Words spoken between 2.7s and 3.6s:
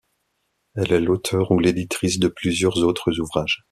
autres ouvrages.